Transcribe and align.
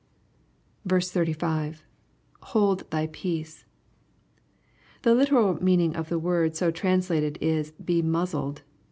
36.— 0.89 1.83
[Hold 2.53 2.89
thy 2.89 3.05
peace.] 3.11 3.65
The 5.03 5.13
literal 5.13 5.63
meaning 5.63 5.95
of 5.95 6.09
the 6.09 6.17
word 6.17 6.55
so 6.55 6.71
translated 6.71 7.37
is," 7.39 7.69
Be 7.85 8.01
muzzled." 8.01 8.63